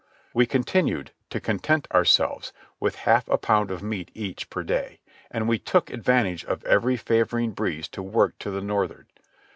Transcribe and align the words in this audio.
We 0.33 0.47
continued 0.47 1.11
to 1.29 1.39
content 1.39 1.87
ourselves 1.91 2.53
with 2.79 2.95
half 3.05 3.27
a 3.29 3.37
pound 3.37 3.69
of 3.69 3.83
meat 3.83 4.09
each 4.15 4.49
per 4.49 4.63
day, 4.63 4.99
and 5.29 5.47
we 5.47 5.59
took 5.59 5.91
advantage 5.91 6.43
of 6.43 6.63
every 6.63 6.97
favouring 6.97 7.51
breeze 7.51 7.87
to 7.89 8.01
work 8.01 8.39
to 8.39 8.49
the 8.49 8.61
north'ard. 8.61 9.05